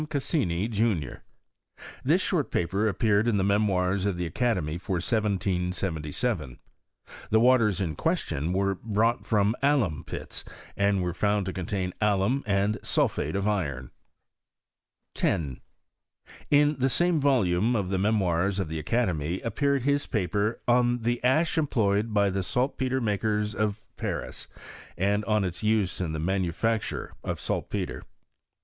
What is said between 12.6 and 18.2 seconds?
sulphate of iron. 10. In the same volume of the